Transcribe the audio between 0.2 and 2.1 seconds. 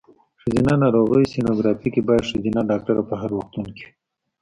ښځېنه ناروغیو سینوګرافي کې